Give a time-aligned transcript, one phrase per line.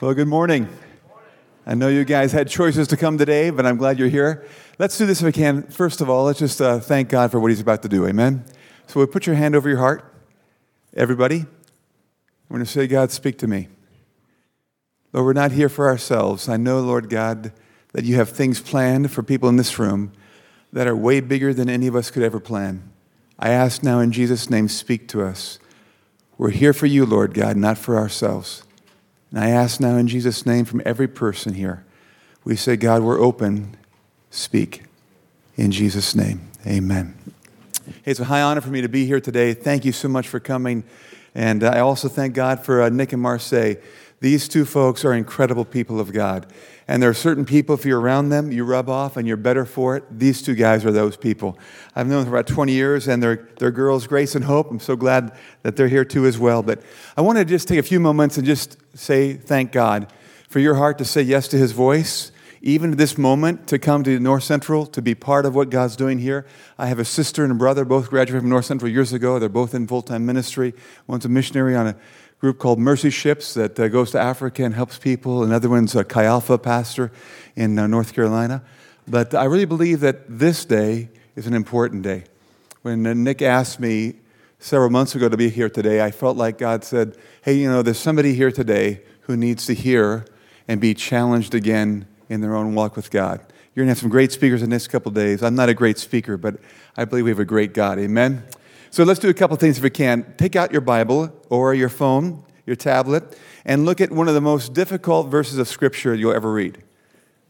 [0.00, 0.68] Well, good morning.
[1.66, 4.46] I know you guys had choices to come today, but I'm glad you're here.
[4.78, 5.62] Let's do this if we can.
[5.62, 8.06] First of all, let's just uh, thank God for what He's about to do.
[8.06, 8.44] Amen.
[8.86, 10.14] So, we put your hand over your heart,
[10.94, 11.40] everybody.
[11.40, 11.48] I'm
[12.50, 13.68] going to say, God, speak to me.
[15.14, 16.50] Lord, we're not here for ourselves.
[16.50, 17.50] I know, Lord God,
[17.92, 20.12] that you have things planned for people in this room
[20.72, 22.90] that are way bigger than any of us could ever plan.
[23.38, 25.58] I ask now in Jesus' name, speak to us.
[26.38, 28.62] We're here for you, Lord God, not for ourselves.
[29.32, 31.84] And I ask now in Jesus' name from every person here,
[32.44, 33.76] we say, God, we're open.
[34.30, 34.84] Speak.
[35.56, 37.18] In Jesus' name, amen.
[38.04, 39.52] Hey, it's a high honor for me to be here today.
[39.52, 40.84] Thank you so much for coming.
[41.34, 43.74] And I also thank God for uh, Nick and Marseille.
[44.20, 46.46] These two folks are incredible people of God.
[46.88, 49.64] And there are certain people, if you're around them, you rub off and you're better
[49.64, 50.04] for it.
[50.10, 51.58] These two guys are those people.
[51.94, 54.70] I've known them for about 20 years, and they're, they're girls, Grace and Hope.
[54.70, 56.62] I'm so glad that they're here too as well.
[56.62, 56.82] But
[57.16, 60.12] I want to just take a few moments and just say thank God
[60.48, 64.18] for your heart to say yes to his voice even this moment to come to
[64.18, 66.46] North Central to be part of what God's doing here.
[66.76, 69.38] I have a sister and a brother, both graduated from North Central years ago.
[69.38, 70.74] They're both in full time ministry.
[71.06, 71.96] One's a missionary on a
[72.40, 75.42] group called Mercy Ships that uh, goes to Africa and helps people.
[75.42, 77.10] Another one's a Chi Alpha pastor
[77.56, 78.62] in uh, North Carolina.
[79.08, 82.24] But I really believe that this day is an important day.
[82.82, 84.14] When uh, Nick asked me
[84.60, 87.82] several months ago to be here today, I felt like God said, Hey, you know,
[87.82, 90.24] there's somebody here today who needs to hear
[90.68, 93.40] and be challenged again in their own walk with God.
[93.74, 95.42] You're going to have some great speakers in the next couple days.
[95.42, 96.56] I'm not a great speaker, but
[96.96, 97.98] I believe we have a great God.
[97.98, 98.44] Amen?
[98.90, 100.34] So let's do a couple things if we can.
[100.38, 104.40] Take out your Bible or your phone, your tablet, and look at one of the
[104.40, 106.82] most difficult verses of Scripture you'll ever read.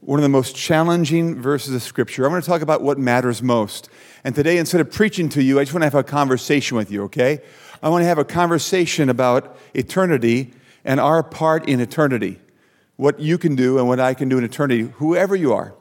[0.00, 2.24] One of the most challenging verses of Scripture.
[2.24, 3.88] I'm going to talk about what matters most.
[4.24, 6.90] And today, instead of preaching to you, I just want to have a conversation with
[6.90, 7.40] you, okay?
[7.82, 12.40] I want to have a conversation about eternity and our part in eternity.
[12.96, 15.74] What you can do and what I can do in eternity, whoever you are,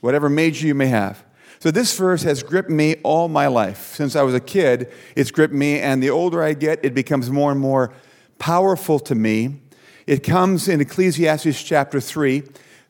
[0.00, 1.24] whatever major you may have.
[1.60, 3.94] So this verse has gripped me all my life.
[3.94, 7.30] Since I was a kid, it's gripped me, and the older I get, it becomes
[7.30, 7.92] more and more
[8.38, 9.60] powerful to me.
[10.06, 12.44] It comes in Ecclesiastes chapter 3.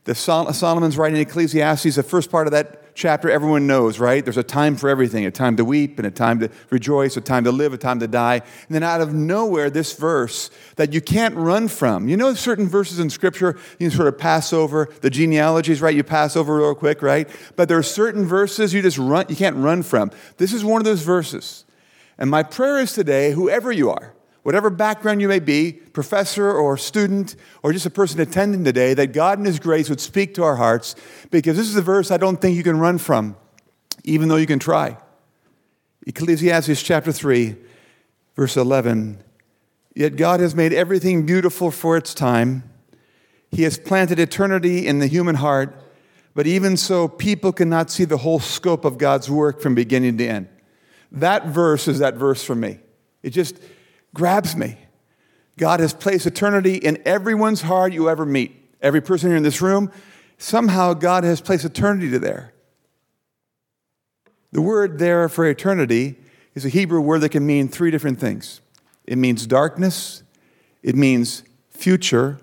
[0.05, 4.25] The Sol- Solomon's writing Ecclesiastes, the first part of that chapter everyone knows, right?
[4.25, 7.21] There's a time for everything a time to weep, and a time to rejoice, a
[7.21, 8.35] time to live, a time to die.
[8.35, 12.09] And then out of nowhere, this verse that you can't run from.
[12.09, 15.95] You know, certain verses in Scripture you sort of pass over, the genealogies, right?
[15.95, 17.31] You pass over real quick, right?
[17.55, 20.11] But there are certain verses you just run, you can't run from.
[20.37, 21.65] This is one of those verses.
[22.19, 24.13] And my prayer is today, whoever you are,
[24.49, 29.09] whatever background you may be, professor or student, or just a person attending today, that
[29.09, 30.95] God in His grace would speak to our hearts
[31.31, 33.37] because this is a verse I don't think you can run from,
[34.05, 34.97] even though you can try.
[36.07, 37.57] Ecclesiastes chapter 3,
[38.37, 39.23] verse 11.
[39.95, 42.63] Yet God has made everything beautiful for its time.
[43.51, 45.79] He has planted eternity in the human heart,
[46.35, 50.27] but even so, people cannot see the whole scope of God's work from beginning to
[50.27, 50.49] end.
[51.13, 52.79] That verse is that verse for me.
[53.23, 53.61] It just,
[54.19, 54.77] grabs me.
[55.57, 58.53] God has placed eternity in everyone's heart you ever meet.
[58.83, 59.93] Every person here in this room,
[60.39, 62.53] somehow God has placed eternity to there.
[64.51, 66.17] The word there for eternity
[66.57, 68.61] is a Hebrew word that can mean three different things
[69.07, 70.25] it means darkness,
[70.83, 72.39] it means future,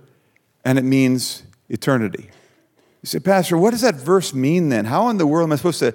[0.63, 2.29] and it means eternity.
[3.01, 4.85] You say, Pastor, what does that verse mean then?
[4.85, 5.93] How in the world am I supposed to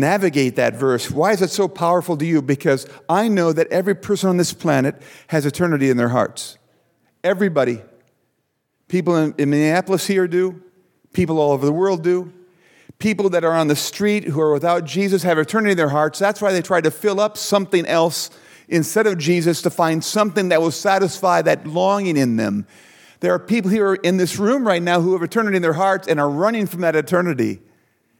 [0.00, 1.10] navigate that verse.
[1.10, 2.42] Why is it so powerful to you?
[2.42, 6.58] Because I know that every person on this planet has eternity in their hearts.
[7.24, 7.82] Everybody.
[8.88, 10.62] People in, in Minneapolis here do,
[11.12, 12.32] people all over the world do.
[12.98, 16.18] People that are on the street who are without Jesus have eternity in their hearts.
[16.18, 18.30] That's why they try to fill up something else
[18.68, 22.66] instead of Jesus to find something that will satisfy that longing in them.
[23.20, 26.08] There are people here in this room right now who have eternity in their hearts
[26.08, 27.60] and are running from that eternity.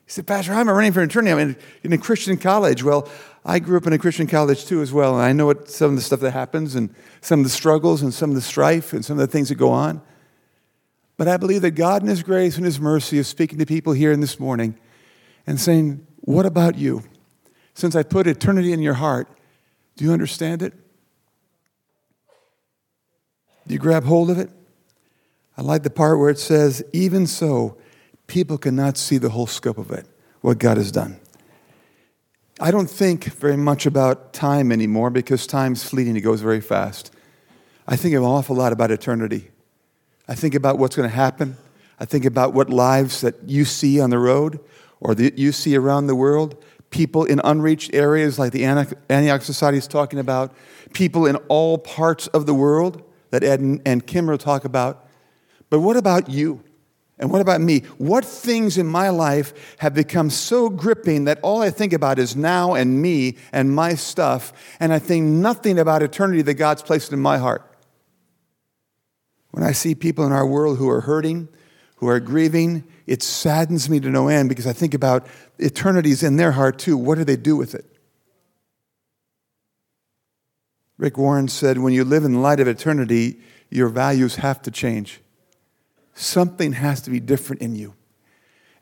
[0.06, 1.33] He said, Pastor, I'm running for an attorney.
[1.33, 2.84] I'm in, in a Christian college.
[2.84, 3.09] Well,
[3.44, 5.91] I grew up in a Christian college too, as well, and I know what, some
[5.91, 8.92] of the stuff that happens, and some of the struggles, and some of the strife,
[8.92, 10.01] and some of the things that go on.
[11.16, 13.92] But I believe that God, in His grace and His mercy, is speaking to people
[13.92, 14.78] here in this morning
[15.47, 17.03] and saying, What about you?
[17.75, 19.28] Since I put eternity in your heart,
[19.97, 20.72] do you understand it?
[23.66, 24.51] Do you grab hold of it?
[25.57, 27.77] I like the part where it says, Even so,
[28.27, 30.07] people cannot see the whole scope of it,
[30.41, 31.21] what God has done.
[32.59, 37.13] I don't think very much about time anymore because time's fleeting, it goes very fast.
[37.87, 39.51] I think an awful lot about eternity.
[40.27, 41.57] I think about what's going to happen.
[42.01, 44.59] I think about what lives that you see on the road
[45.01, 46.57] or that you see around the world.
[46.91, 50.55] people in unreached areas like the Antioch Society is talking about,
[50.95, 55.07] people in all parts of the world that Ed and Kim will talk about.
[55.69, 56.63] But what about you?
[57.18, 57.80] And what about me?
[57.97, 62.36] What things in my life have become so gripping that all I think about is
[62.36, 67.13] now and me and my stuff, and I think nothing about eternity that God's placed
[67.13, 67.63] in my heart?
[69.53, 71.48] When I see people in our world who are hurting,
[71.97, 75.27] who are grieving, it saddens me to no end because I think about
[75.59, 76.98] eternity's in their heart too.
[76.98, 77.86] What do they do with it?
[80.98, 83.41] Rick Warren said, when you live in light of eternity,
[83.71, 85.21] your values have to change.
[86.18, 87.95] Something has to be different in you.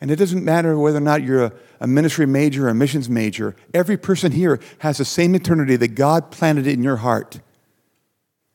[0.01, 3.11] And it doesn't matter whether or not you're a, a, ministry major or a missions
[3.11, 7.41] major, every person here has the same eternity that God planted in your heart.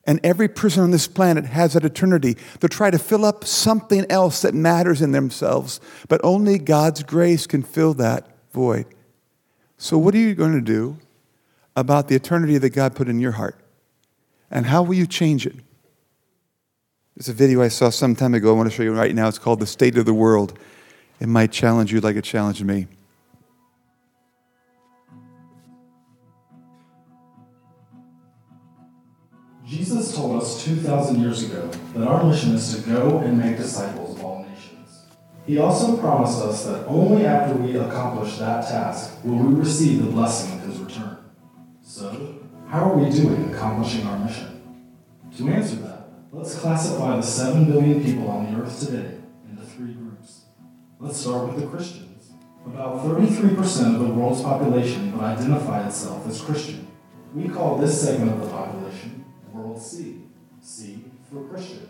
[0.05, 2.37] And every person on this planet has that eternity.
[2.59, 7.45] They'll try to fill up something else that matters in themselves, but only God's grace
[7.45, 8.85] can fill that void.
[9.77, 10.97] So, what are you going to do
[11.75, 13.59] about the eternity that God put in your heart?
[14.49, 15.55] And how will you change it?
[17.19, 18.53] There's a video I saw some time ago.
[18.53, 19.27] I want to show you right now.
[19.27, 20.57] It's called The State of the World.
[21.19, 22.87] It might challenge you like it challenged me.
[29.67, 34.17] Jesus told us 2,000 years ago that our mission is to go and make disciples
[34.17, 35.01] of all nations.
[35.45, 40.09] He also promised us that only after we accomplish that task will we receive the
[40.09, 41.17] blessing of his return.
[41.81, 42.39] So,
[42.69, 44.61] how are we doing accomplishing our mission?
[45.35, 45.98] To answer that,
[46.31, 49.17] Let's classify the 7 billion people on the earth today
[49.49, 50.41] into three groups.
[50.99, 52.33] Let's start with the Christians.
[52.67, 56.85] About 33% of the world's population would identify itself as Christian.
[57.33, 60.21] We call this segment of the population World C.
[60.61, 61.87] C for Christian.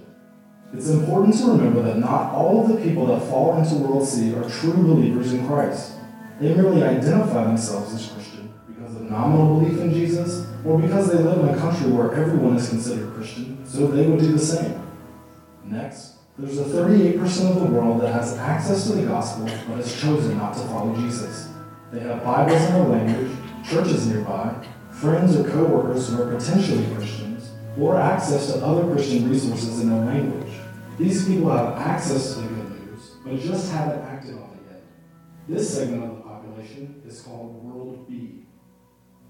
[0.74, 4.34] It's important to remember that not all of the people that fall into World C
[4.36, 5.96] are true believers in Christ.
[6.40, 11.18] They merely identify themselves as Christian because of nominal belief in Jesus or because they
[11.18, 14.82] live in a country where everyone is considered Christian so they would do the same.
[15.64, 20.02] Next, there's a 38% of the world that has access to the gospel but has
[20.02, 21.50] chosen not to follow Jesus.
[21.92, 23.32] They have Bibles in their language,
[23.64, 24.56] churches nearby,
[24.90, 30.06] friends or coworkers who are potentially Christians, or access to other Christian resources in their
[30.06, 30.54] language.
[30.98, 34.82] These people have access to the good news, but just haven't acted on it yet.
[35.48, 38.46] This segment of the population is called World B.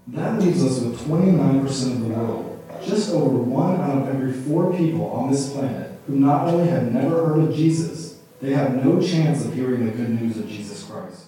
[0.08, 2.49] That leaves us with 29% of the world
[2.82, 6.92] just over one out of every four people on this planet who not only have
[6.92, 10.84] never heard of Jesus, they have no chance of hearing the good news of Jesus
[10.84, 11.26] Christ.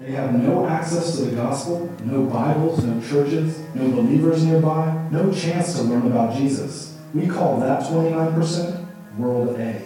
[0.00, 5.32] They have no access to the gospel, no Bibles, no churches, no believers nearby, no
[5.32, 6.98] chance to learn about Jesus.
[7.12, 8.86] We call that 29%
[9.18, 9.82] World A.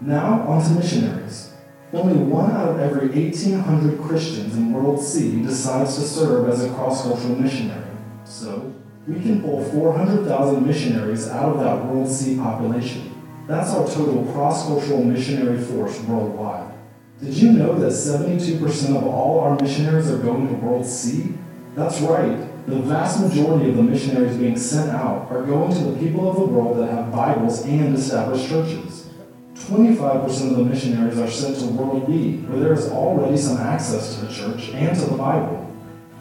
[0.00, 1.52] Now, on to missionaries.
[1.92, 6.68] Only one out of every 1,800 Christians in World C decides to serve as a
[6.74, 7.90] cross cultural missionary.
[8.24, 8.74] So,
[9.08, 13.14] we can pull 400,000 missionaries out of that World C population.
[13.46, 16.74] That's our total cross cultural missionary force worldwide.
[17.18, 21.32] Did you know that 72% of all our missionaries are going to World C?
[21.74, 22.36] That's right.
[22.66, 26.36] The vast majority of the missionaries being sent out are going to the people of
[26.36, 29.08] the world that have Bibles and established churches.
[29.54, 34.16] 25% of the missionaries are sent to World B, where there is already some access
[34.16, 35.67] to the church and to the Bible.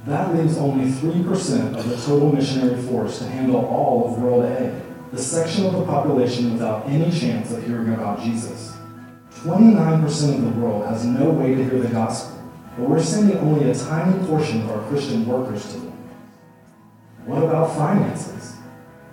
[0.07, 4.81] That leaves only 3% of the total missionary force to handle all of World A,
[5.11, 8.77] the section of the population without any chance of hearing about Jesus.
[9.31, 12.41] 29% of the world has no way to hear the gospel,
[12.77, 16.09] but we're sending only a tiny portion of our Christian workers to them.
[17.25, 18.55] What about finances?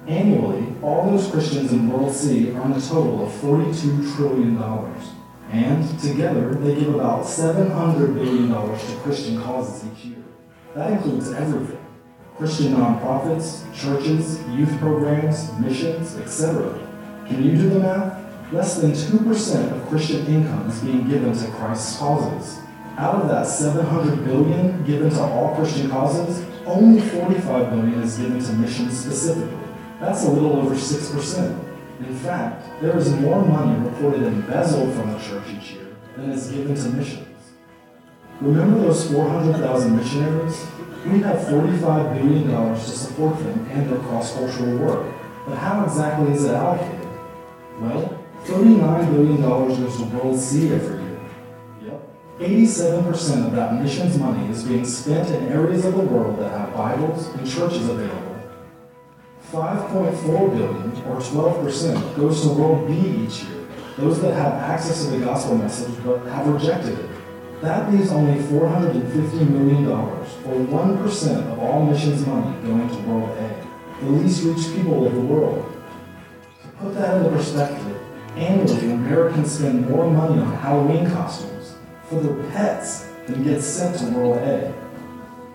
[0.07, 4.63] Annually, all those Christians in World C earn a total of $42 trillion.
[5.51, 10.24] And together, they give about $700 billion to Christian causes each year.
[10.75, 11.79] That includes everything
[12.37, 16.77] Christian nonprofits, churches, youth programs, missions, etc.
[17.29, 18.53] Can you do the math?
[18.53, 22.59] Less than 2% of Christian income is being given to Christ's causes.
[22.97, 28.43] Out of that 700 billion given to all Christian causes, only 45 billion is given
[28.43, 29.59] to missions specifically.
[30.01, 31.65] That's a little over 6%.
[32.01, 36.51] In fact, there is more money reported embezzled from the church each year than is
[36.51, 37.34] given to missions.
[38.41, 40.67] Remember those 400,000 missionaries?
[41.07, 45.15] We have $45 billion to support them and their cross-cultural work.
[45.47, 47.09] But how exactly is it allocated?
[47.81, 51.21] Well, $39 billion goes to World C every year.
[51.83, 52.17] Yep.
[52.41, 56.75] 87% of that missions money is being spent in areas of the world that have
[56.75, 58.35] Bibles and churches available.
[59.53, 65.11] 5.4 billion, or 12%, goes to World B each year, those that have access to
[65.13, 67.11] the gospel message but have rejected it.
[67.65, 74.05] That leaves only $450 million, or 1% of all missions money going to World A,
[74.05, 75.65] the least reached people of the world.
[76.61, 77.99] To put that into perspective,
[78.37, 81.77] annually Americans spend more money on Halloween costumes
[82.11, 84.75] for their pets than gets sent to World A.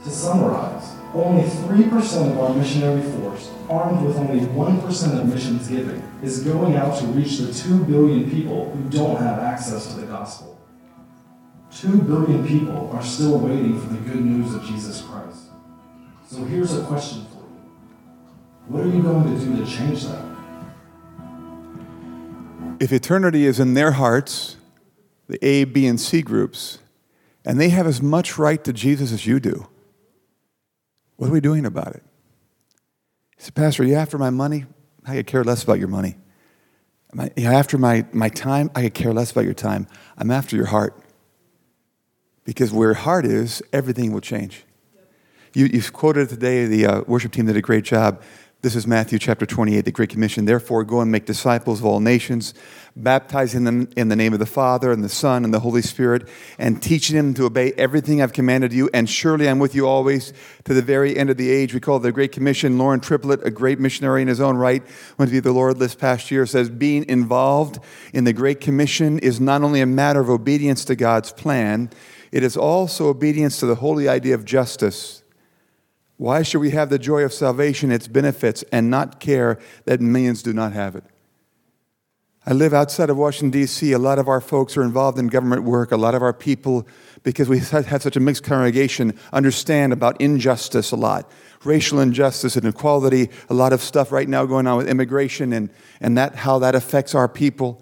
[0.04, 6.02] To summarize, only 3% of our missionary force, armed with only 1% of missions giving,
[6.24, 10.08] is going out to reach the 2 billion people who don't have access to the
[10.08, 10.59] gospel.
[11.76, 15.44] 2 billion people are still waiting for the good news of Jesus Christ.
[16.28, 17.60] So here's a question for you
[18.68, 20.26] What are you going to do to change that?
[22.80, 24.58] If eternity is in their hearts,
[25.28, 26.80] the A, B, and C groups,
[27.46, 29.68] and they have as much right to Jesus as you do,
[31.18, 32.04] what are we doing about it?
[33.38, 34.66] He said, Pastor, are you after my money?
[35.06, 36.16] I could care less about your money.
[37.14, 38.70] Am I, after my, my time?
[38.76, 39.88] I could care less about your time.
[40.18, 41.02] I'm after your heart.
[42.44, 44.66] Because where your heart is, everything will change.
[45.54, 48.22] You, you quoted today, the uh, worship team did a great job.
[48.62, 50.44] This is Matthew chapter 28, the Great Commission.
[50.44, 52.54] Therefore, go and make disciples of all nations,
[52.94, 56.28] baptizing them in the name of the Father and the Son and the Holy Spirit,
[56.58, 58.90] and teaching them to obey everything I've commanded you.
[58.94, 60.34] And surely I'm with you always
[60.66, 61.74] to the very end of the age.
[61.74, 62.78] We call the Great Commission.
[62.78, 64.84] Loren Triplett, a great missionary in his own right,
[65.18, 67.80] went to be the Lord this past year, says being involved
[68.12, 71.90] in the Great Commission is not only a matter of obedience to God's plan,
[72.32, 75.24] it is also obedience to the holy idea of justice
[76.20, 80.44] why should we have the joy of salvation, its benefits, and not care that millions
[80.44, 81.06] do not have it?
[82.46, 83.94] I live outside of Washington, D.C.
[83.94, 85.94] A lot of our folks are involved in government work.
[85.94, 86.86] A lot of our people,
[87.24, 91.32] because we have such a mixed congregation, understand about injustice a lot
[91.66, 95.70] racial injustice and inequality, a lot of stuff right now going on with immigration and,
[96.00, 97.82] and that, how that affects our people.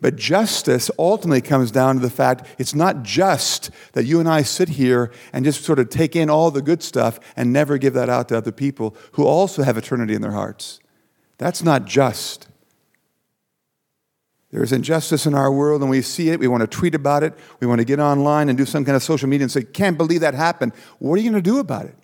[0.00, 4.42] But justice ultimately comes down to the fact it's not just that you and I
[4.42, 7.94] sit here and just sort of take in all the good stuff and never give
[7.94, 10.80] that out to other people who also have eternity in their hearts.
[11.38, 12.48] That's not just.
[14.50, 16.40] There is injustice in our world, and we see it.
[16.40, 17.34] We want to tweet about it.
[17.60, 19.98] We want to get online and do some kind of social media and say, Can't
[19.98, 20.72] believe that happened.
[20.98, 21.96] What are you going to do about it?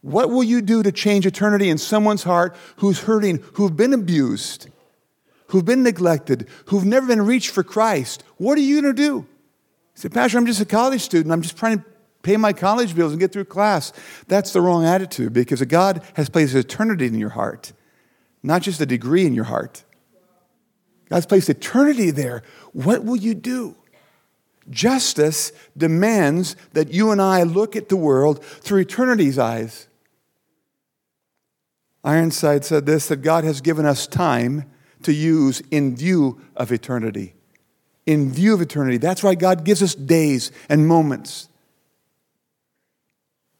[0.00, 4.68] What will you do to change eternity in someone's heart who's hurting, who've been abused?
[5.48, 9.20] Who've been neglected, who've never been reached for Christ, what are you going to do?
[9.94, 11.32] He said, Pastor, I'm just a college student.
[11.32, 11.84] I'm just trying to
[12.22, 13.92] pay my college bills and get through class.
[14.28, 17.72] That's the wrong attitude because God has placed eternity in your heart,
[18.42, 19.84] not just a degree in your heart.
[21.08, 22.42] God's placed eternity there.
[22.72, 23.76] What will you do?
[24.68, 29.88] Justice demands that you and I look at the world through eternity's eyes.
[32.04, 34.70] Ironside said this that God has given us time
[35.02, 37.34] to use in view of eternity.
[38.06, 38.96] In view of eternity.
[38.96, 41.48] That's why God gives us days and moments.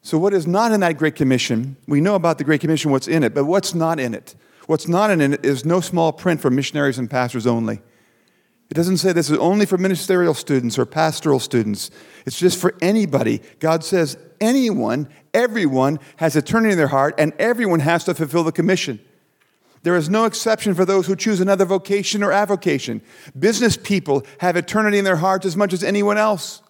[0.01, 1.77] So, what is not in that Great Commission?
[1.87, 4.35] We know about the Great Commission, what's in it, but what's not in it?
[4.67, 7.81] What's not in it is no small print for missionaries and pastors only.
[8.71, 11.91] It doesn't say this is only for ministerial students or pastoral students.
[12.27, 13.41] It's just for anybody.
[13.61, 18.53] God says anyone, everyone has eternity in their heart, and everyone has to fulfill the
[18.53, 19.01] commission.
[19.89, 23.01] There is no exception for those who choose another vocation or avocation.
[23.39, 26.61] Business people have eternity in their hearts as much as anyone else.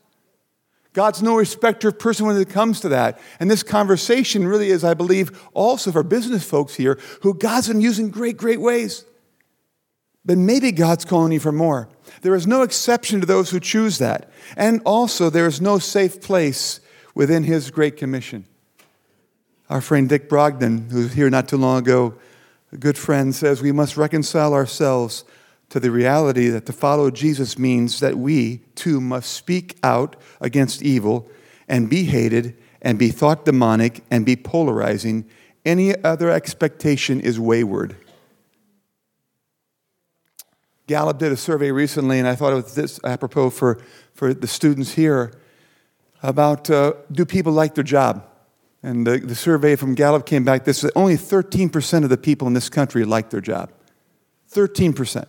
[0.93, 3.19] God's no respecter of person when it comes to that.
[3.41, 7.81] And this conversation really is, I believe, also for business folks here who God's been
[7.81, 9.05] using great, great ways.
[10.25, 11.89] But maybe God's calling you for more.
[12.23, 14.31] There is no exception to those who choose that.
[14.57, 16.79] And also, there is no safe place
[17.17, 18.45] within His Great Commission.
[19.69, 22.15] Our friend Dick Brogden, who was here not too long ago,
[22.73, 25.25] a good friend says we must reconcile ourselves
[25.71, 30.83] to the reality that to follow Jesus means that we too must speak out against
[30.83, 31.31] evil
[31.69, 35.27] and be hated and be thought demonic and be polarizing.
[35.65, 37.97] Any other expectation is wayward.
[40.87, 43.79] Gallup did a survey recently, and I thought it was this apropos for,
[44.15, 45.33] for the students here
[46.23, 48.25] about uh, do people like their job?
[48.83, 52.47] And the, the survey from Gallup came back this is only 13% of the people
[52.47, 53.71] in this country like their job.
[54.53, 55.27] 13%.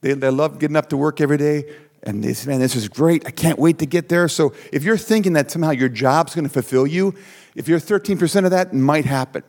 [0.00, 1.64] They, they love getting up to work every day,
[2.02, 3.26] and they say, man, this is great.
[3.26, 4.28] I can't wait to get there.
[4.28, 7.14] So if you're thinking that somehow your job's going to fulfill you,
[7.54, 9.42] if you're 13% of that, it might happen.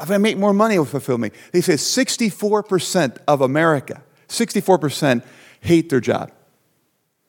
[0.00, 1.30] If I make more money, it will fulfill me.
[1.52, 5.22] They say 64% of America, 64%
[5.60, 6.32] hate their job.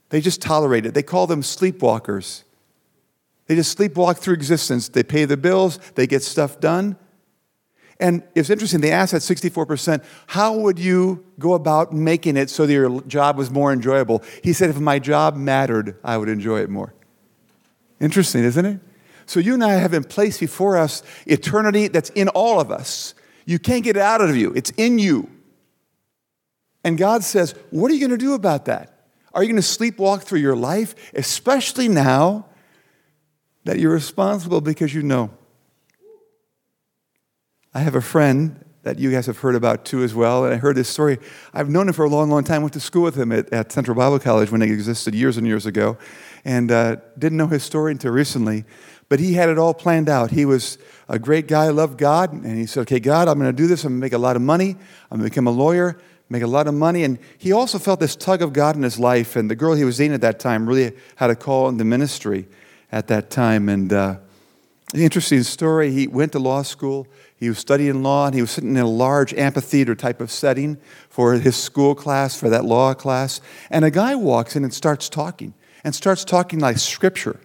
[0.09, 0.93] They just tolerate it.
[0.93, 2.43] They call them sleepwalkers.
[3.49, 4.89] They just sleepwalk through existence.
[4.89, 6.95] They pay the bills, they get stuff done.
[7.99, 12.67] And it's interesting, they asked that 64%, how would you go about making it so
[12.67, 14.23] that your job was more enjoyable?
[14.43, 16.93] He said, if my job mattered, I would enjoy it more.
[17.99, 18.79] Interesting, isn't it?
[19.25, 23.15] So you and I have in place before us eternity that's in all of us.
[23.47, 25.27] You can't get it out of you, it's in you.
[26.83, 29.07] And God says, What are you going to do about that?
[29.33, 32.45] Are you going to sleepwalk through your life, especially now
[33.65, 35.31] that you're responsible because you know?
[37.73, 40.57] I have a friend that you guys have heard about too as well, and I
[40.57, 41.19] heard this story.
[41.53, 42.61] I've known him for a long, long time.
[42.61, 45.45] Went to school with him at, at Central Bible College when it existed years and
[45.45, 45.97] years ago,
[46.45, 48.63] and uh, didn't know his story until recently.
[49.09, 50.31] But he had it all planned out.
[50.31, 50.77] He was
[51.09, 53.83] a great guy, loved God, and he said, Okay, God, I'm going to do this.
[53.83, 54.77] I'm going to make a lot of money.
[55.11, 55.99] I'm going to become a lawyer,
[56.29, 57.03] make a lot of money.
[57.03, 59.35] And he also felt this tug of God in his life.
[59.35, 61.85] And the girl he was dating at that time really had a call in the
[61.85, 62.47] ministry
[62.91, 63.69] at that time.
[63.69, 64.15] And uh,
[64.93, 65.91] interesting story.
[65.91, 67.07] He went to law school.
[67.35, 70.77] He was studying law, and he was sitting in a large amphitheater type of setting
[71.09, 73.39] for his school class, for that law class.
[73.69, 75.53] And a guy walks in and starts talking,
[75.83, 77.39] and starts talking like scripture.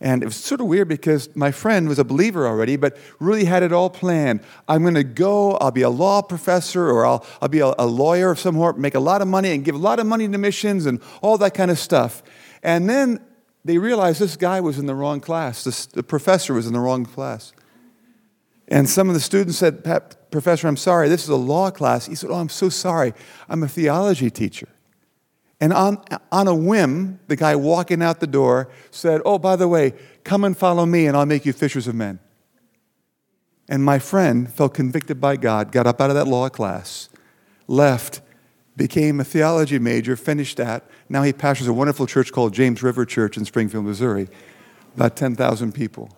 [0.00, 3.44] And it was sort of weird because my friend was a believer already, but really
[3.44, 4.40] had it all planned.
[4.66, 7.86] I'm going to go, I'll be a law professor, or I'll, I'll be a, a
[7.86, 10.26] lawyer of some sort, make a lot of money, and give a lot of money
[10.26, 12.24] to missions and all that kind of stuff.
[12.64, 13.20] And then
[13.64, 15.86] they realized this guy was in the wrong class.
[15.86, 17.52] The professor was in the wrong class.
[18.68, 19.84] And some of the students said,
[20.30, 22.06] Professor, I'm sorry, this is a law class.
[22.06, 23.12] He said, Oh, I'm so sorry.
[23.48, 24.68] I'm a theology teacher.
[25.60, 26.02] And on,
[26.32, 29.92] on a whim, the guy walking out the door said, Oh, by the way,
[30.24, 32.18] come and follow me and I'll make you fishers of men.
[33.68, 37.08] And my friend felt convicted by God, got up out of that law class,
[37.68, 38.22] left,
[38.76, 40.84] became a theology major, finished that.
[41.08, 44.28] Now he pastors a wonderful church called James River Church in Springfield, Missouri,
[44.96, 46.10] about 10,000 people.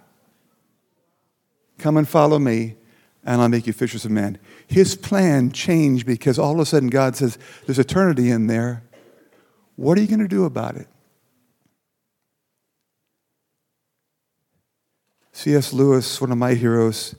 [1.78, 2.76] Come and follow me,
[3.24, 4.38] and I'll make you fishers of men.
[4.66, 8.84] His plan changed because all of a sudden God says, There's eternity in there.
[9.76, 10.86] What are you going to do about it?
[15.32, 15.72] C.S.
[15.72, 17.16] Lewis, one of my heroes,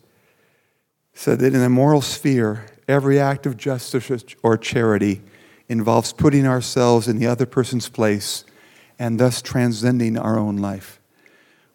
[1.14, 4.10] said that in the moral sphere, every act of justice
[4.44, 5.22] or charity
[5.68, 8.46] involves putting ourselves in the other person's place
[9.00, 11.00] and thus transcending our own life.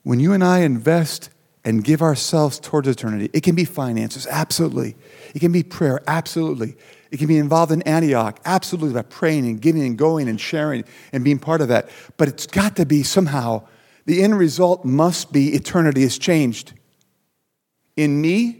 [0.02, 1.30] When you and I invest
[1.64, 4.96] and give ourselves towards eternity, it can be finances, absolutely.
[5.34, 6.76] It can be prayer, absolutely.
[7.10, 10.84] It can be involved in Antioch, absolutely, by praying and giving and going and sharing
[11.12, 11.90] and being part of that.
[12.16, 13.66] But it's got to be somehow,
[14.06, 16.72] the end result must be eternity is changed
[17.96, 18.59] in me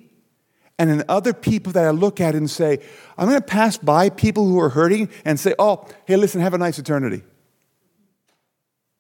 [0.81, 2.81] and in other people that I look at and say,
[3.19, 6.55] I'm going to pass by people who are hurting and say, oh, hey, listen, have
[6.55, 7.23] a nice eternity.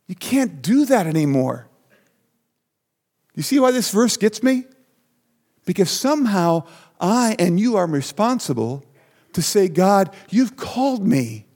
[0.06, 1.68] You can't do that anymore.
[3.34, 4.64] You see why this verse gets me?
[5.64, 6.64] Because somehow
[7.00, 8.84] I and you are responsible
[9.32, 11.46] to say, God, you've called me.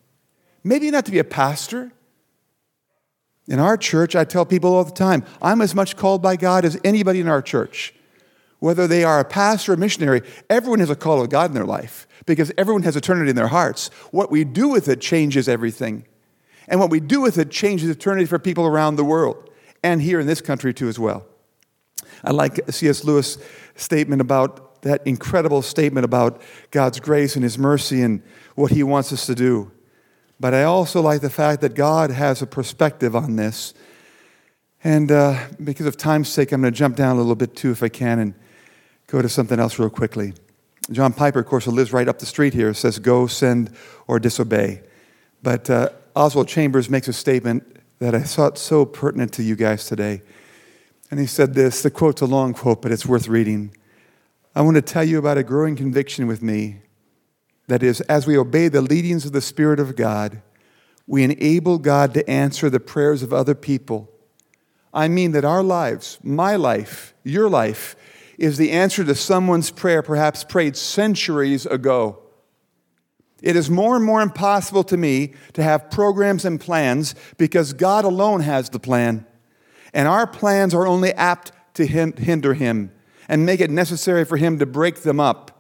[0.63, 1.93] Maybe not to be a pastor.
[3.47, 6.65] In our church, I tell people all the time, I'm as much called by God
[6.65, 7.93] as anybody in our church.
[8.65, 11.55] Whether they are a pastor or a missionary, everyone has a call of God in
[11.55, 13.89] their life because everyone has eternity in their hearts.
[14.11, 16.07] What we do with it changes everything.
[16.67, 19.51] And what we do with it changes eternity for people around the world
[19.83, 21.27] and here in this country too, as well.
[22.25, 23.05] I like C.S.
[23.05, 23.37] Lewis'
[23.75, 28.23] statement about that incredible statement about God's grace and His mercy and
[28.55, 29.73] what He wants us to do.
[30.41, 33.75] But I also like the fact that God has a perspective on this.
[34.83, 37.71] And uh, because of time's sake, I'm going to jump down a little bit too,
[37.71, 38.35] if I can, and
[39.15, 40.35] go to something else real quickly.
[40.91, 43.71] John Piper, of course, who lives right up the street here, says, Go, send,
[44.09, 44.83] or disobey.
[45.41, 49.87] But uh, Oswald Chambers makes a statement that I thought so pertinent to you guys
[49.87, 50.23] today.
[51.13, 53.73] And he said this the quote's a long quote, but it's worth reading.
[54.53, 56.81] I want to tell you about a growing conviction with me
[57.69, 60.43] that is, as we obey the leadings of the Spirit of God,
[61.07, 64.11] we enable God to answer the prayers of other people.
[64.93, 67.95] I mean that our lives, my life, your life,
[68.39, 72.21] is the answer to someone's prayer, perhaps prayed centuries ago.
[73.43, 78.05] It is more and more impossible to me to have programs and plans because God
[78.05, 79.27] alone has the plan.
[79.93, 82.91] And our plans are only apt to hinder Him
[83.29, 85.51] and make it necessary for Him to break them up.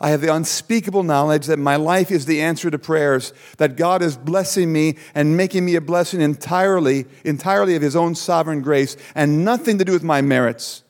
[0.00, 4.00] I have the unspeakable knowledge that my life is the answer to prayers, that God
[4.00, 8.96] is blessing me and making me a blessing entirely, entirely of His own sovereign grace,
[9.14, 10.84] and nothing to do with my merits.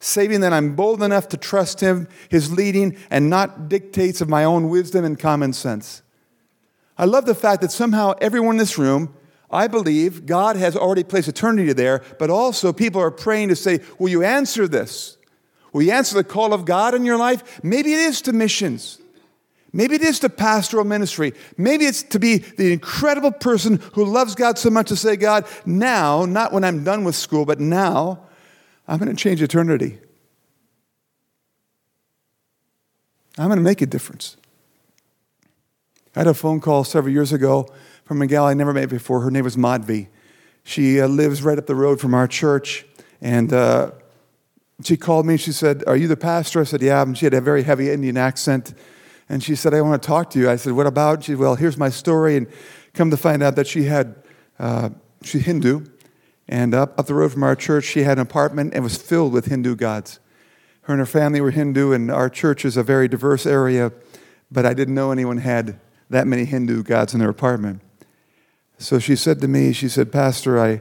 [0.00, 4.44] Saving that I'm bold enough to trust Him, His leading, and not dictates of my
[4.44, 6.02] own wisdom and common sense.
[6.96, 9.14] I love the fact that somehow everyone in this room,
[9.50, 13.80] I believe God has already placed eternity there, but also people are praying to say,
[13.98, 15.16] Will you answer this?
[15.72, 17.60] Will you answer the call of God in your life?
[17.62, 18.98] Maybe it is to missions.
[19.72, 21.34] Maybe it is to pastoral ministry.
[21.56, 25.46] Maybe it's to be the incredible person who loves God so much to say, God,
[25.66, 28.20] now, not when I'm done with school, but now,
[28.88, 29.98] I'm going to change eternity.
[33.36, 34.36] I'm going to make a difference.
[36.16, 37.68] I had a phone call several years ago
[38.04, 39.20] from a gal I never met before.
[39.20, 40.08] Her name was Madvi.
[40.64, 42.86] She uh, lives right up the road from our church.
[43.20, 43.92] And uh,
[44.82, 46.60] she called me and she said, Are you the pastor?
[46.60, 47.02] I said, Yeah.
[47.02, 48.72] And she had a very heavy Indian accent.
[49.28, 50.48] And she said, I want to talk to you.
[50.48, 51.24] I said, What about?
[51.24, 52.36] She said, Well, here's my story.
[52.36, 52.46] And
[52.94, 54.16] come to find out that she had,
[54.58, 54.90] uh,
[55.22, 55.84] she's Hindu.
[56.48, 59.32] And up, up the road from our church, she had an apartment and was filled
[59.32, 60.18] with Hindu gods.
[60.82, 63.92] Her and her family were Hindu, and our church is a very diverse area,
[64.50, 67.82] but I didn't know anyone had that many Hindu gods in their apartment.
[68.78, 70.80] So she said to me, She said, Pastor, I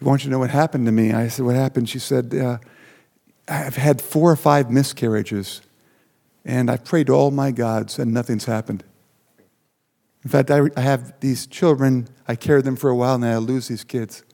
[0.00, 1.12] want you to know what happened to me.
[1.12, 1.88] I said, What happened?
[1.88, 2.58] She said, uh,
[3.46, 5.60] I've had four or five miscarriages
[6.44, 8.84] and I've prayed to all my gods, and nothing's happened.
[10.24, 13.36] In fact, I, I have these children, I carry them for a while, and I
[13.38, 14.24] lose these kids.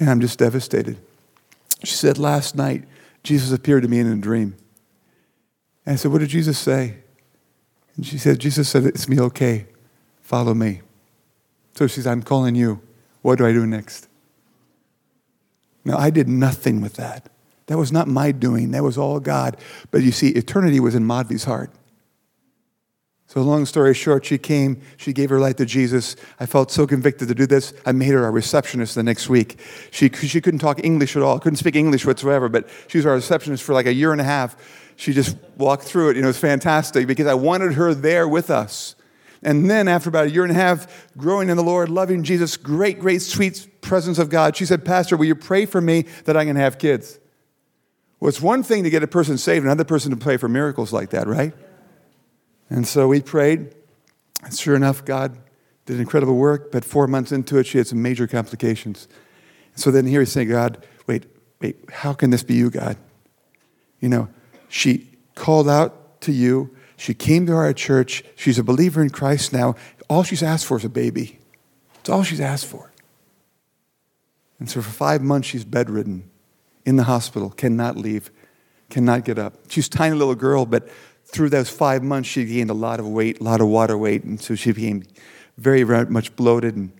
[0.00, 0.96] And I'm just devastated.
[1.84, 2.84] She said, Last night,
[3.22, 4.56] Jesus appeared to me in a dream.
[5.86, 6.96] And I said, What did Jesus say?
[7.96, 9.66] And she said, Jesus said, It's me okay.
[10.22, 10.80] Follow me.
[11.74, 12.80] So she said, I'm calling you.
[13.22, 14.08] What do I do next?
[15.84, 17.28] Now, I did nothing with that.
[17.66, 19.56] That was not my doing, that was all God.
[19.90, 21.70] But you see, eternity was in Madvi's heart.
[23.30, 26.16] So, long story short, she came, she gave her life to Jesus.
[26.40, 27.72] I felt so convicted to do this.
[27.86, 29.60] I made her a receptionist the next week.
[29.92, 33.14] She, she couldn't talk English at all, couldn't speak English whatsoever, but she was our
[33.14, 34.56] receptionist for like a year and a half.
[34.96, 36.16] She just walked through it.
[36.16, 38.96] You know, it was fantastic because I wanted her there with us.
[39.44, 42.56] And then, after about a year and a half, growing in the Lord, loving Jesus,
[42.56, 46.36] great, great, sweet presence of God, she said, Pastor, will you pray for me that
[46.36, 47.20] I can have kids?
[48.18, 50.92] Well, it's one thing to get a person saved, another person to pray for miracles
[50.92, 51.54] like that, right?
[52.70, 53.74] And so we prayed.
[54.42, 55.36] And sure enough, God
[55.84, 59.08] did incredible work, but four months into it, she had some major complications.
[59.74, 61.26] So then here he's saying, God, wait,
[61.60, 62.96] wait, how can this be you, God?
[63.98, 64.28] You know,
[64.68, 66.74] she called out to you.
[66.96, 68.22] She came to our church.
[68.36, 69.74] She's a believer in Christ now.
[70.08, 71.38] All she's asked for is a baby.
[72.00, 72.90] It's all she's asked for.
[74.58, 76.30] And so for five months, she's bedridden
[76.84, 78.30] in the hospital, cannot leave,
[78.90, 79.54] cannot get up.
[79.68, 80.88] She's a tiny little girl, but
[81.32, 84.24] through those five months, she gained a lot of weight, a lot of water weight,
[84.24, 85.04] and so she became
[85.56, 86.76] very, very much bloated.
[86.76, 86.92] And,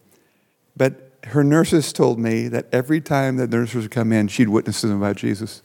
[0.76, 4.82] but her nurses told me that every time the nurses would come in, she'd witness
[4.82, 5.62] them about Jesus.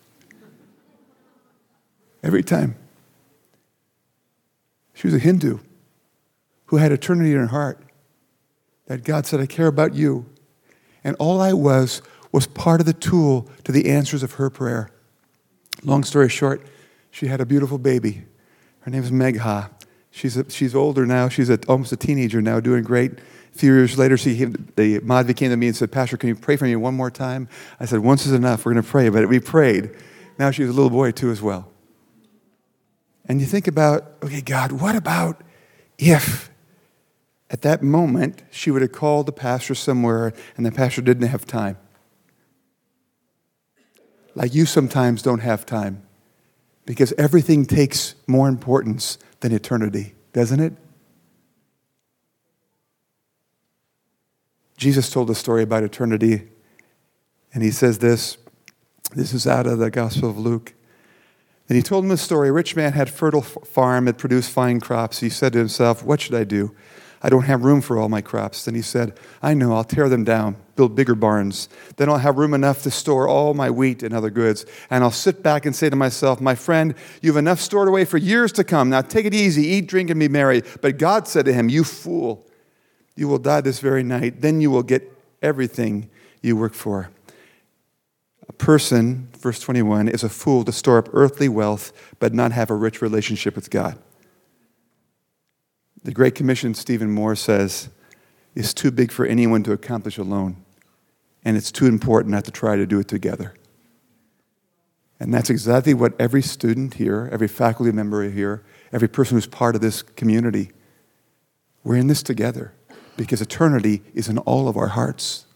[2.23, 2.75] Every time.
[4.93, 5.59] She was a Hindu
[6.67, 7.81] who had eternity in her heart.
[8.87, 10.25] That God said, I care about you.
[11.03, 12.01] And all I was
[12.31, 14.89] was part of the tool to the answers of her prayer.
[15.83, 16.65] Long story short,
[17.11, 18.25] she had a beautiful baby.
[18.85, 19.71] Her name is Megha.
[20.11, 21.27] She's, a, she's older now.
[21.27, 23.13] She's a, almost a teenager now, doing great.
[23.13, 26.35] A few years later, she the Madvi came to me and said, Pastor, can you
[26.35, 27.49] pray for me one more time?
[27.79, 28.63] I said, once is enough.
[28.63, 29.09] We're going to pray.
[29.09, 29.89] But we prayed.
[30.37, 31.71] Now she's a little boy, too, as well.
[33.25, 35.41] And you think about, okay, God, what about
[35.97, 36.51] if
[37.49, 41.47] at that moment she would have called the pastor somewhere and the pastor didn't have
[41.47, 41.77] time?
[44.35, 46.04] like you sometimes don't have time
[46.85, 50.73] because everything takes more importance than eternity, doesn't it?
[54.77, 56.49] Jesus told a story about eternity,
[57.53, 58.37] and he says this.
[59.15, 60.73] This is out of the Gospel of Luke.
[61.67, 62.49] And he told him a story.
[62.49, 65.19] A rich man had fertile farm that produced fine crops.
[65.19, 66.75] He said to himself, What should I do?
[67.25, 68.65] I don't have room for all my crops.
[68.65, 71.69] Then he said, I know, I'll tear them down, build bigger barns.
[71.97, 74.63] Then I'll have room enough to store all my wheat and other goods.
[74.91, 78.05] And I'll sit back and say to myself, My friend, you have enough stored away
[78.05, 78.91] for years to come.
[78.91, 80.61] Now take it easy, eat, drink, and be merry.
[80.81, 82.45] But God said to him, You fool,
[83.15, 84.41] you will die this very night.
[84.41, 85.11] Then you will get
[85.41, 86.11] everything
[86.43, 87.09] you work for.
[88.47, 92.69] A person, verse 21, is a fool to store up earthly wealth but not have
[92.69, 93.97] a rich relationship with God.
[96.05, 97.89] The Great Commission, Stephen Moore says,
[98.53, 100.63] is too big for anyone to accomplish alone,
[101.43, 103.55] and it's too important not to try to do it together.
[105.19, 108.63] And that's exactly what every student here, every faculty member here,
[108.93, 110.69] every person who's part of this community,
[111.83, 112.75] we're in this together
[113.17, 115.47] because eternity is in all of our hearts.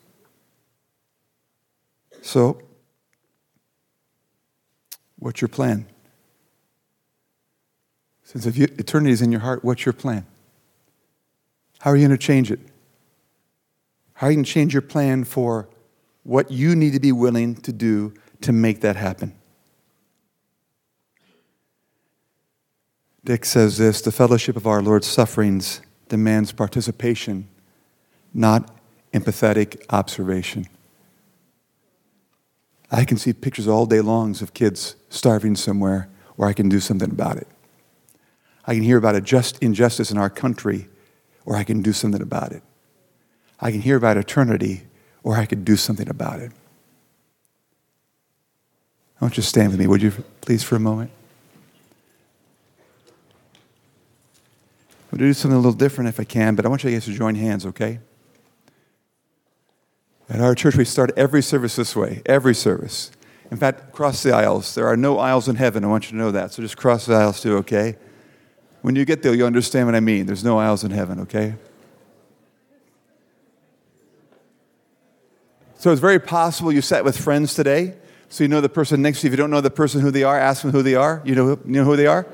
[2.23, 2.59] So,
[5.19, 5.85] what's your plan?
[8.23, 10.25] Since if you, eternity is in your heart, what's your plan?
[11.79, 12.59] How are you going to change it?
[14.13, 15.69] How are you going to change your plan for
[16.23, 19.33] what you need to be willing to do to make that happen?
[23.23, 27.47] Dick says this the fellowship of our Lord's sufferings demands participation,
[28.33, 28.75] not
[29.13, 30.67] empathetic observation.
[32.91, 36.79] I can see pictures all day longs of kids starving somewhere where I can do
[36.79, 37.47] something about it.
[38.65, 40.89] I can hear about a just injustice in our country
[41.49, 42.61] or I can do something about it.
[43.59, 44.83] I can hear about eternity
[45.23, 46.51] or I could do something about it.
[49.19, 51.09] I want you to stand with me, would you, please, for a moment?
[55.11, 56.91] I'm going to do something a little different if I can, but I want you
[56.91, 57.99] guys to join hands, okay?
[60.29, 63.09] At our church, we start every service this way, every service.
[63.49, 64.75] In fact, cross the aisles.
[64.75, 65.83] There are no aisles in heaven.
[65.83, 66.53] I want you to know that.
[66.53, 67.97] So just cross the aisles too, okay?
[68.81, 70.25] When you get there, you'll understand what I mean.
[70.25, 71.55] There's no aisles in heaven, okay?
[75.75, 77.95] So it's very possible you sat with friends today,
[78.29, 79.29] so you know the person next to you.
[79.29, 81.21] If you don't know the person who they are, ask them who they are.
[81.25, 82.25] You know, who, you know who they are?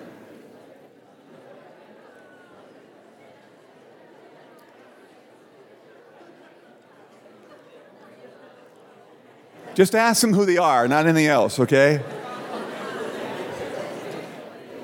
[9.76, 12.02] Just ask them who they are, not anything else, okay?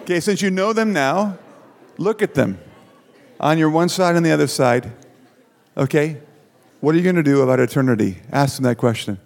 [0.01, 1.37] Okay, since you know them now,
[2.01, 2.59] look at them
[3.39, 4.91] on your one side and the other side.
[5.77, 6.21] Okay?
[6.79, 8.17] What are you going to do about eternity?
[8.31, 9.19] Ask them that question.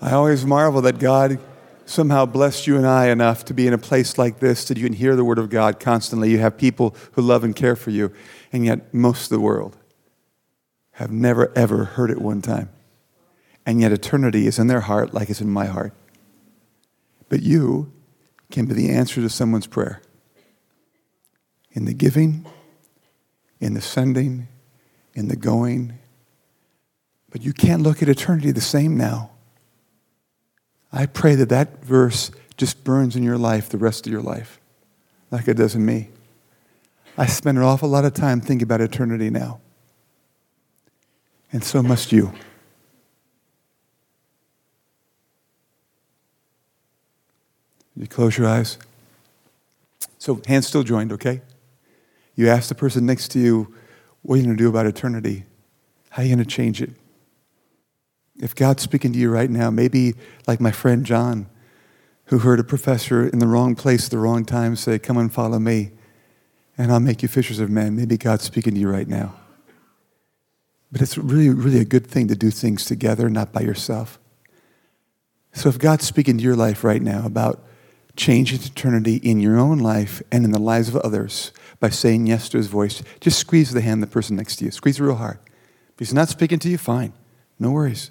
[0.00, 1.38] I always marvel that God
[1.86, 4.84] somehow blessed you and I enough to be in a place like this that you
[4.84, 6.30] can hear the Word of God constantly.
[6.30, 8.12] You have people who love and care for you,
[8.52, 9.76] and yet most of the world
[10.92, 12.70] have never, ever heard it one time.
[13.66, 15.92] And yet eternity is in their heart like it's in my heart.
[17.28, 17.92] But you
[18.50, 20.02] can be the answer to someone's prayer
[21.72, 22.46] in the giving,
[23.60, 24.46] in the sending,
[25.14, 25.98] in the going.
[27.30, 29.30] But you can't look at eternity the same now.
[30.96, 34.60] I pray that that verse just burns in your life the rest of your life,
[35.32, 36.10] like it does in me.
[37.18, 39.60] I spend an awful lot of time thinking about eternity now.
[41.52, 42.32] And so must you.
[47.96, 48.78] You close your eyes.
[50.18, 51.42] So, hands still joined, okay?
[52.36, 53.74] You ask the person next to you,
[54.22, 55.44] what are you going to do about eternity?
[56.10, 56.90] How are you going to change it?
[58.40, 60.14] If God's speaking to you right now, maybe
[60.46, 61.46] like my friend John,
[62.26, 65.32] who heard a professor in the wrong place at the wrong time say, Come and
[65.32, 65.92] follow me,
[66.76, 67.94] and I'll make you fishers of men.
[67.96, 69.34] Maybe God's speaking to you right now.
[70.90, 74.18] But it's really, really a good thing to do things together, not by yourself.
[75.52, 77.62] So if God's speaking to your life right now about
[78.16, 82.48] changing eternity in your own life and in the lives of others by saying yes
[82.48, 84.70] to his voice, just squeeze the hand of the person next to you.
[84.70, 85.38] Squeeze it real hard.
[85.92, 87.12] If he's not speaking to you, fine.
[87.58, 88.10] No worries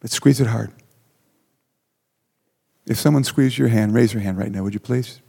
[0.00, 0.72] but squeeze it hard.
[2.86, 5.20] If someone squeezed your hand, raise your hand right now, would you please?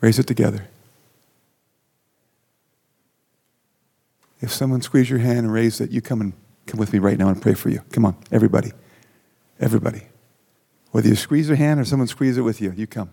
[0.00, 0.68] Raise it together.
[4.40, 6.32] If someone squeezed your hand and raised it, you come and
[6.66, 7.80] come with me right now and pray for you.
[7.92, 8.72] Come on, everybody.
[9.58, 10.02] Everybody.
[10.90, 13.10] Whether you squeeze their hand or someone squeeze it with you, you come.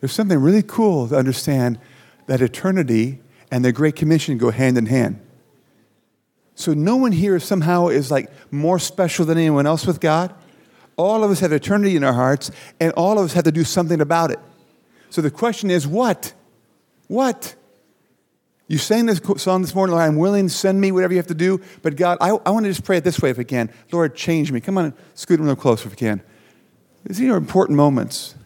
[0.00, 1.78] There's something really cool to understand
[2.26, 3.20] that eternity
[3.50, 5.20] and the Great Commission go hand in hand.
[6.54, 10.34] So no one here somehow is like more special than anyone else with God.
[10.96, 13.64] All of us have eternity in our hearts, and all of us have to do
[13.64, 14.38] something about it.
[15.10, 16.32] So the question is, what?
[17.08, 17.56] What?
[18.68, 21.34] You sang this song this morning, Lord, I'm willing, send me, whatever you have to
[21.34, 21.60] do.
[21.82, 23.70] But God, I, I want to just pray it this way if I can.
[23.90, 24.60] Lord, change me.
[24.60, 26.22] Come on, scoot a little closer if you can.
[27.04, 28.36] These are important moments.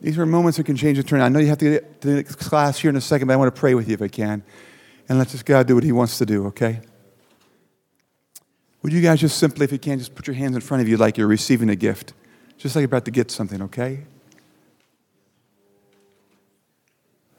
[0.00, 1.24] These are moments that can change eternity.
[1.24, 3.34] I know you have to get to the next class here in a second, but
[3.34, 4.42] I want to pray with you if I can
[5.12, 6.80] and let just God do what He wants to do, okay?
[8.80, 10.88] Would you guys just simply, if you can, just put your hands in front of
[10.88, 12.14] you like you're receiving a gift,
[12.56, 14.04] just like you're about to get something, okay?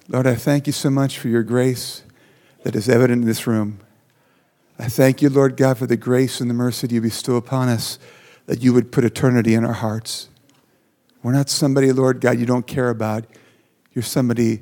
[0.07, 2.03] Lord, I thank you so much for your grace
[2.61, 3.79] that is evident in this room.
[4.77, 7.69] I thank you, Lord God, for the grace and the mercy that you bestow upon
[7.69, 7.97] us,
[8.45, 10.29] that you would put eternity in our hearts.
[11.23, 13.25] We're not somebody, Lord God, you don't care about.
[13.93, 14.61] You're somebody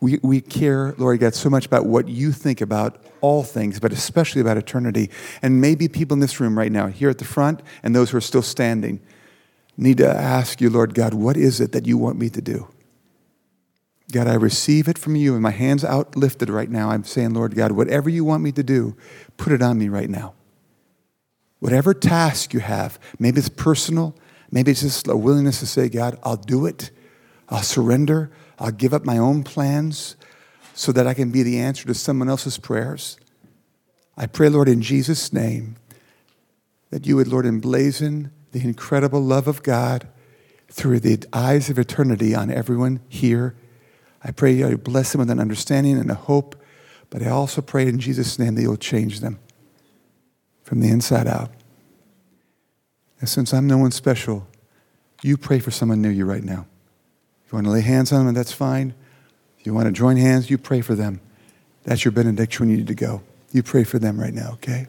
[0.00, 3.92] we, we care, Lord God, so much about what you think about all things, but
[3.92, 5.10] especially about eternity.
[5.40, 8.18] And maybe people in this room right now, here at the front, and those who
[8.18, 9.00] are still standing,
[9.76, 12.68] need to ask you, Lord God, what is it that you want me to do?
[14.12, 16.90] God, I receive it from you, and my hands out lifted right now.
[16.90, 18.96] I'm saying, Lord God, whatever you want me to do,
[19.36, 20.34] put it on me right now.
[21.58, 24.14] Whatever task you have, maybe it's personal,
[24.50, 26.90] maybe it's just a willingness to say, God, I'll do it.
[27.48, 28.30] I'll surrender.
[28.58, 30.16] I'll give up my own plans
[30.74, 33.16] so that I can be the answer to someone else's prayers.
[34.16, 35.76] I pray, Lord, in Jesus' name,
[36.90, 40.08] that you would, Lord, emblazon the incredible love of God
[40.68, 43.54] through the eyes of eternity on everyone here.
[44.22, 46.56] I pray you bless them with an understanding and a hope,
[47.10, 49.38] but I also pray in Jesus' name that you'll change them
[50.62, 51.50] from the inside out.
[53.20, 54.46] And since I'm no one special,
[55.22, 56.66] you pray for someone near you right now.
[57.46, 58.92] If you want to lay hands on them, that's fine.
[59.60, 61.20] If you want to join hands, you pray for them.
[61.84, 63.22] That's your benediction when you need to go.
[63.52, 64.88] You pray for them right now, okay?